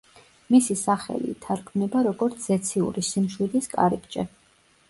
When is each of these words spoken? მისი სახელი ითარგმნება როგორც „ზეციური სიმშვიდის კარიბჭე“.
მისი 0.53 0.77
სახელი 0.83 1.29
ითარგმნება 1.33 2.03
როგორც 2.09 2.41
„ზეციური 2.49 3.07
სიმშვიდის 3.13 3.73
კარიბჭე“. 3.75 4.27